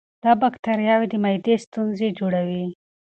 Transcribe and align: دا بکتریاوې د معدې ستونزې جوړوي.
دا 0.23 0.31
بکتریاوې 0.41 1.07
د 1.09 1.15
معدې 1.23 1.55
ستونزې 1.65 2.09
جوړوي. 2.19 2.65